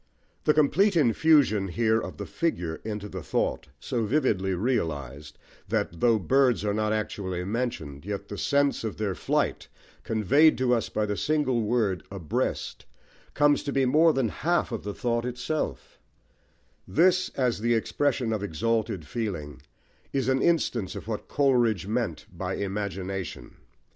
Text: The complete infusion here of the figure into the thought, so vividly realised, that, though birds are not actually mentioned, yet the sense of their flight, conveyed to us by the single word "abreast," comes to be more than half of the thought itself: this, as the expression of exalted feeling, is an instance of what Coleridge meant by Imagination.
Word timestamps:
The 0.45 0.53
complete 0.55 0.95
infusion 0.95 1.67
here 1.67 1.99
of 2.01 2.17
the 2.17 2.25
figure 2.25 2.81
into 2.83 3.07
the 3.07 3.21
thought, 3.21 3.67
so 3.79 4.03
vividly 4.03 4.55
realised, 4.55 5.37
that, 5.67 5.99
though 5.99 6.17
birds 6.17 6.65
are 6.65 6.73
not 6.73 6.91
actually 6.91 7.43
mentioned, 7.45 8.03
yet 8.03 8.27
the 8.27 8.35
sense 8.39 8.83
of 8.83 8.97
their 8.97 9.13
flight, 9.13 9.67
conveyed 10.01 10.57
to 10.57 10.73
us 10.73 10.89
by 10.89 11.05
the 11.05 11.15
single 11.15 11.61
word 11.61 12.01
"abreast," 12.09 12.87
comes 13.35 13.61
to 13.61 13.71
be 13.71 13.85
more 13.85 14.11
than 14.11 14.29
half 14.29 14.71
of 14.71 14.81
the 14.83 14.95
thought 14.95 15.23
itself: 15.23 15.99
this, 16.87 17.29
as 17.35 17.59
the 17.61 17.75
expression 17.75 18.33
of 18.33 18.41
exalted 18.41 19.05
feeling, 19.05 19.61
is 20.11 20.27
an 20.29 20.41
instance 20.41 20.95
of 20.95 21.07
what 21.07 21.27
Coleridge 21.27 21.85
meant 21.85 22.25
by 22.33 22.55
Imagination. 22.55 23.55